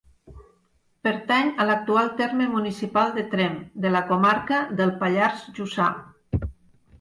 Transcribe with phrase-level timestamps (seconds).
[1.07, 5.93] Pertany a l'actual terme municipal de Tremp, de la comarca del Pallars Jussà.